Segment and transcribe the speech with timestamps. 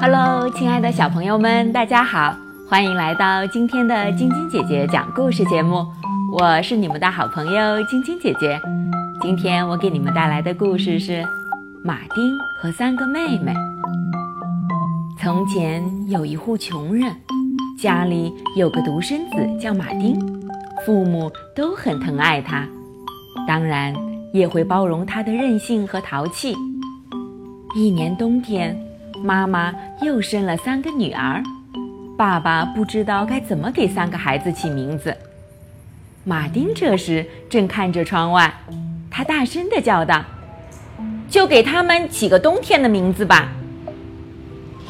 [0.00, 2.36] Hello，亲爱的小朋友们，大家好，
[2.68, 5.84] 欢迎来到今天的晶晶姐姐讲故事节目。
[6.38, 8.60] 我是你们的好朋友晶晶姐姐。
[9.20, 11.22] 今天我给你们带来的故事是
[11.82, 13.52] 《马丁和三个妹妹》。
[15.28, 17.14] 从前有一户穷人，
[17.78, 20.18] 家里有个独生子叫马丁，
[20.86, 22.66] 父母都很疼爱他，
[23.46, 23.94] 当然
[24.32, 26.56] 也会包容他的任性和淘气。
[27.74, 28.74] 一年冬天，
[29.22, 31.42] 妈妈又生了三个女儿，
[32.16, 35.14] 爸爸不知道该怎么给三个孩子起名字。
[36.24, 38.50] 马丁这时正看着窗外，
[39.10, 40.24] 他大声地叫道
[41.28, 43.52] ：“就给他们起个冬天的名字吧。”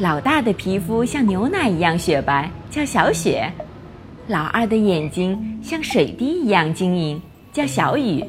[0.00, 3.50] 老大的皮肤像牛奶一样雪白，叫小雪；
[4.28, 7.20] 老二的眼睛像水滴一样晶莹，
[7.52, 8.24] 叫小雨；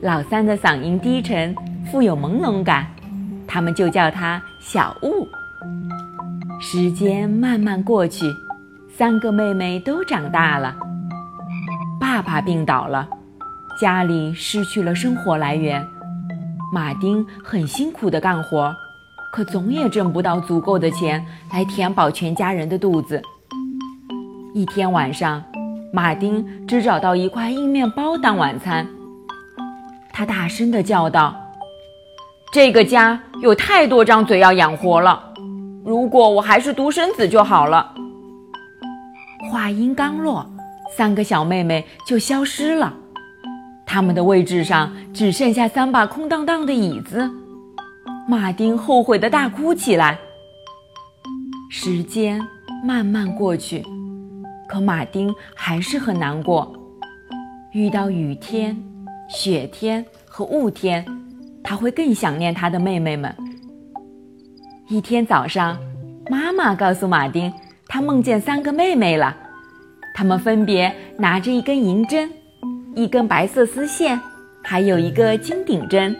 [0.00, 1.52] 老三的嗓音低沉，
[1.90, 2.86] 富有朦胧感，
[3.48, 5.26] 他们就叫他小雾。
[6.60, 8.32] 时间慢慢过去，
[8.96, 10.76] 三个妹妹都长大了。
[11.98, 13.08] 爸爸病倒了，
[13.76, 15.84] 家里失去了生活来源，
[16.72, 18.72] 马丁很辛苦地干活。
[19.32, 23.22] 可总也挣不到足够的钱来填饱全家人的肚子。
[24.52, 25.42] 一天晚上，
[25.90, 28.86] 马丁只找到一块硬面包当晚餐。
[30.12, 31.34] 他大声地叫道
[32.52, 35.32] ：“这个家有太多张嘴要养活了，
[35.82, 37.94] 如果我还是独生子就好了。”
[39.50, 40.46] 话音刚落，
[40.94, 42.92] 三个小妹妹就消失了，
[43.86, 47.30] 他们的位置上只剩下三把空荡荡的椅子。
[48.26, 50.18] 马丁后悔的大哭起来。
[51.70, 52.40] 时间
[52.84, 53.84] 慢慢过去，
[54.68, 56.72] 可马丁还是很难过。
[57.72, 58.76] 遇到雨天、
[59.28, 61.04] 雪天和雾天，
[61.62, 63.34] 他会更想念他的妹妹们。
[64.88, 65.78] 一天早上，
[66.30, 67.52] 妈妈告诉马丁，
[67.88, 69.34] 她梦见三个妹妹了，
[70.14, 72.30] 她们分别拿着一根银针、
[72.94, 74.20] 一根白色丝线，
[74.62, 76.14] 还有一个金顶针。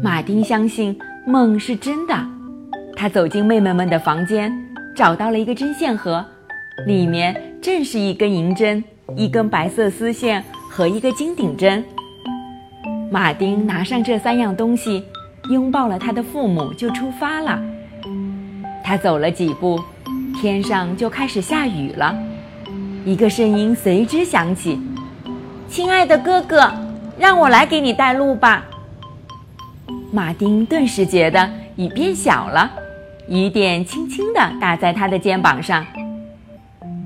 [0.00, 2.14] 马丁相信梦是真的，
[2.94, 4.52] 他走进妹妹们的房间，
[4.94, 6.24] 找到了一个针线盒，
[6.86, 8.82] 里面正是一根银针、
[9.16, 11.84] 一根白色丝线和一个金顶针。
[13.10, 15.04] 马丁拿上这三样东西，
[15.50, 17.60] 拥抱了他的父母，就出发了。
[18.84, 19.80] 他走了几步，
[20.40, 22.16] 天上就开始下雨了。
[23.04, 24.80] 一个声音随之响起
[25.68, 26.72] ：“亲爱的哥哥，
[27.18, 28.64] 让我来给你带路吧。”
[30.14, 32.70] 马丁顿时觉得雨变小了，
[33.28, 35.82] 雨点轻轻地打在他的肩膀上。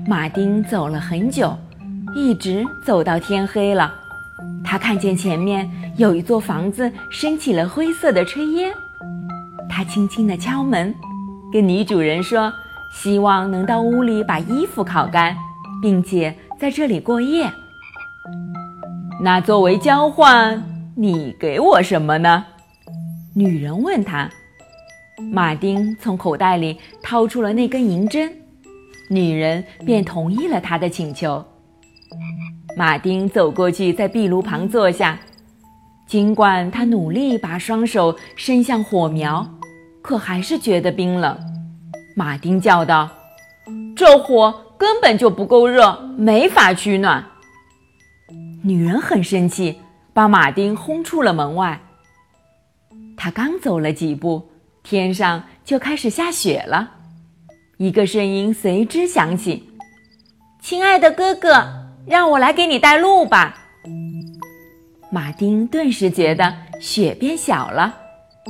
[0.05, 1.57] 马丁走了很久，
[2.13, 3.93] 一直走到天黑了。
[4.61, 8.73] 他看见前面有一座房子升起了灰色的炊烟，
[9.69, 10.93] 他轻轻地敲门，
[11.53, 12.51] 跟女主人说
[12.91, 15.33] ：“希望能到屋里把衣服烤干，
[15.81, 17.49] 并且在这里过夜。”
[19.23, 20.61] 那作为交换，
[20.93, 22.45] 你给我什么呢？
[23.37, 24.27] 女人问他，
[25.31, 28.35] 马丁从口袋里掏出了那根银针，
[29.11, 31.45] 女人便同意了他的请求。
[32.75, 35.19] 马丁走过去，在壁炉旁坐下，
[36.07, 39.47] 尽管他努力把双手伸向火苗，
[40.01, 41.37] 可还是觉得冰冷。
[42.15, 43.07] 马丁叫道
[43.95, 47.23] ：“这火根本就不够热，没法取暖。”
[48.65, 49.79] 女人很生气，
[50.11, 51.79] 把马丁轰出了门外。
[53.17, 54.47] 他刚走了几步，
[54.83, 56.91] 天上就开始下雪了。
[57.77, 59.69] 一个声音随之响起
[60.61, 61.67] ：“亲爱的哥哥，
[62.05, 63.55] 让我来给你带路吧。”
[65.11, 67.93] 马丁顿时觉得雪变小了，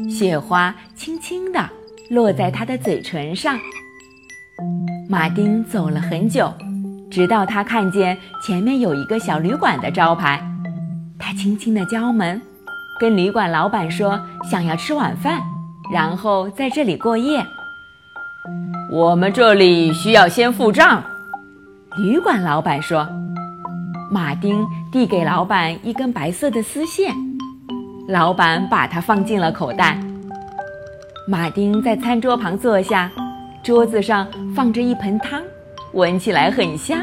[0.09, 1.69] 雪花轻轻地
[2.09, 3.57] 落在他的嘴唇上。
[5.09, 6.53] 马丁走了很久，
[7.09, 10.43] 直到他看见前面有一个小旅馆的招牌，
[11.17, 12.41] 他轻轻地敲门。
[12.99, 15.41] 跟旅馆老板说想要吃晚饭，
[15.91, 17.45] 然后在这里过夜。
[18.91, 21.03] 我们这里需要先付账。
[21.97, 23.07] 旅馆老板说。
[24.09, 27.13] 马丁递给老板一根白色的丝线，
[28.07, 29.99] 老板把它放进了口袋。
[31.27, 33.11] 马丁在餐桌旁坐下，
[33.61, 35.43] 桌子上放着一盆汤，
[35.91, 37.01] 闻起来很香。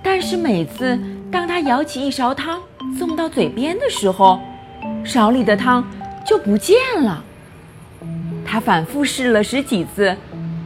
[0.00, 0.96] 但是每次
[1.28, 2.60] 当他舀起一勺汤
[2.96, 4.38] 送到嘴边的时候，
[5.04, 5.84] 勺里的汤
[6.26, 7.22] 就不见了。
[8.44, 10.16] 他反复试了十几次，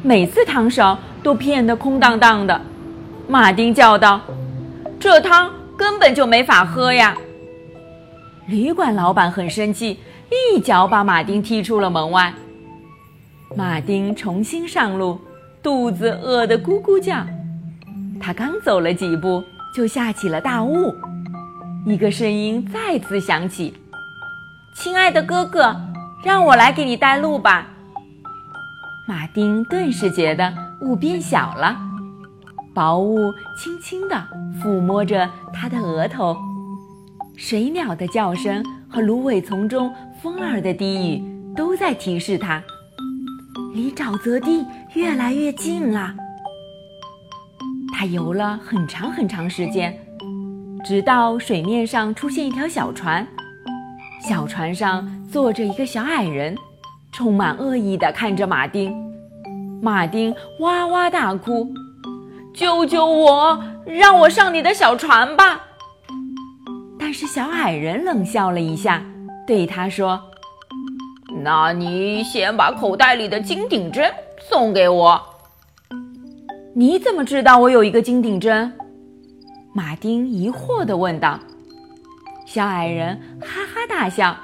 [0.02, 2.60] 每次汤勺都骗得空荡荡的。
[3.28, 4.20] 马丁叫道
[5.00, 7.16] ：“这汤根本就没法喝呀！”
[8.46, 9.98] 旅馆老板很生气，
[10.30, 12.32] 一脚把马丁踢出了门外。
[13.56, 15.18] 马丁重新上路，
[15.62, 17.24] 肚子饿得咕咕叫。
[18.20, 19.42] 他刚走了几步，
[19.74, 20.94] 就下起了大雾。
[21.86, 23.74] 一个声音再次响起
[24.74, 25.74] ：“亲爱的哥哥，
[26.24, 27.68] 让我来给你带路吧。”
[29.06, 31.76] 马丁顿时觉得雾变小了，
[32.74, 34.28] 薄雾轻轻地
[34.60, 36.36] 抚摸着他的额头。
[37.36, 39.92] 水鸟的叫声和芦苇丛中
[40.22, 42.62] 风儿的低语都在提示他，
[43.74, 46.14] 离沼泽地越来越近了。
[47.92, 49.96] 他游了很长很长时间，
[50.84, 53.26] 直到水面上出现一条小船，
[54.26, 56.56] 小船上坐着一个小矮人，
[57.12, 58.90] 充满恶意地看着马丁。
[59.82, 61.70] 马丁哇哇大哭
[62.56, 63.62] ：“救救我！
[63.84, 65.60] 让我上你的小船吧！”
[66.98, 69.02] 但是小矮人冷笑了一下，
[69.46, 70.18] 对他说
[71.44, 74.10] ：“那你先把口袋里的金顶针
[74.48, 75.20] 送给我。”
[76.74, 78.72] 你怎么知道我有一个金顶针？
[79.74, 81.38] 马丁疑惑地问道。
[82.46, 84.36] 小矮人哈大笑：“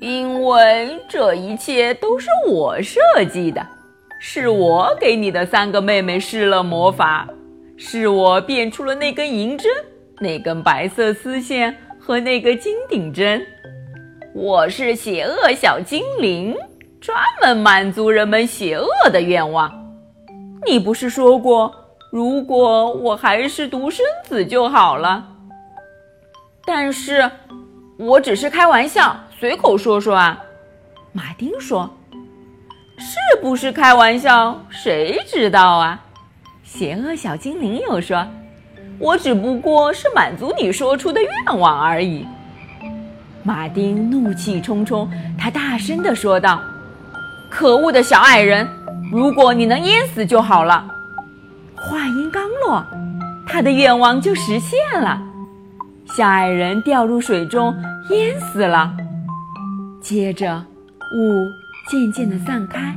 [0.00, 3.00] 因为这一切都是我设
[3.30, 3.66] 计的，
[4.20, 7.28] 是我给你的三个妹妹施了魔法，
[7.76, 9.70] 是我变出了那根银针。”
[10.18, 13.46] 那根白色丝线和那个金顶针，
[14.34, 16.56] 我是邪恶小精灵，
[17.02, 19.70] 专门满足人们邪恶的愿望。
[20.64, 21.70] 你不是说过，
[22.10, 25.22] 如果我还是独生子就好了？
[26.64, 27.30] 但是，
[27.98, 30.38] 我只是开玩笑，随口说说啊。
[31.12, 31.88] 马丁说
[32.98, 34.60] ：“是不是开玩笑？
[34.68, 35.98] 谁知道啊？”
[36.62, 38.26] 邪恶小精灵又说。
[38.98, 42.26] 我只不过是满足你说出的愿望而已。
[43.42, 45.08] 马丁怒气冲冲，
[45.38, 46.60] 他大声地说道
[47.50, 48.66] ：“可恶的小矮人！
[49.12, 50.86] 如果你能淹死就好了。”
[51.76, 52.84] 话音刚落，
[53.46, 55.20] 他的愿望就实现了，
[56.14, 57.74] 小矮人掉入水中
[58.10, 58.96] 淹死了。
[60.00, 60.64] 接着，
[61.14, 61.46] 雾
[61.90, 62.96] 渐渐地散开，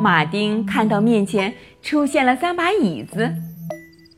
[0.00, 1.52] 马丁看到面前
[1.82, 3.30] 出现了三把椅子。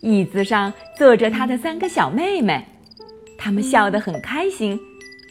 [0.00, 2.66] 椅子上坐着他的三个小妹妹，
[3.38, 4.78] 他们笑得很开心，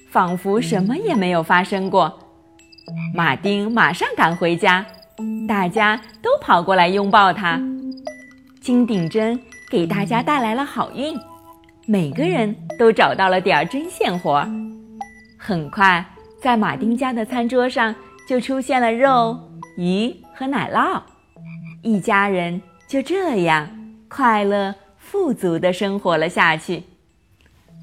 [0.10, 2.20] 仿佛什么也没有发生过。
[3.16, 4.86] 马丁马上赶回家，
[5.48, 7.60] 大家都跑过来拥抱他。
[8.62, 9.40] 金顶针
[9.72, 11.18] 给大家带来了好运，
[11.92, 14.48] 每个人都找到了点针线活。
[15.38, 16.06] 很快，
[16.42, 17.94] 在马丁家的餐桌上
[18.26, 19.38] 就出现了肉、
[19.76, 21.02] 鱼和奶酪，
[21.82, 23.68] 一家人就这样。
[24.08, 26.82] 快乐富足的生活了下去。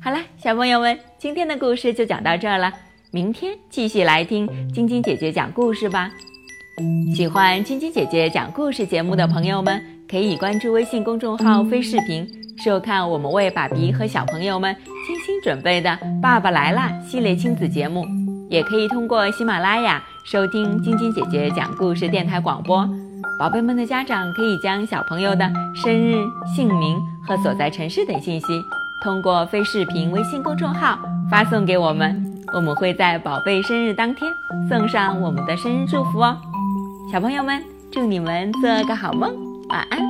[0.02, 2.72] 好了，小朋友们，今天的故事就讲到这儿了。
[3.10, 6.10] 明天继续来听晶晶姐姐讲故事吧。
[7.14, 12.26] 喜欢晶晶姐姐讲故事节目的朋友们，可以关注微信公众号“飞视频”，
[12.64, 14.74] 收看我们为爸比和小朋友们
[15.06, 15.90] 精心准备的
[16.20, 18.04] 《爸爸来啦》系列亲子节目。
[18.50, 22.88] 也可以通过喜马拉雅收听晶晶姐姐讲故事电台广播。
[23.38, 26.16] 宝贝们的家长可以将小朋友的生日、
[26.56, 28.46] 姓名和所在城市等信息，
[29.04, 30.98] 通过非视频微信公众号
[31.30, 34.32] 发送给我们，我们会在宝贝生日当天
[34.68, 36.36] 送上我们的生日祝福哦。
[37.12, 37.62] 小朋友们，
[37.92, 39.30] 祝你们做个好梦，
[39.68, 40.00] 晚安。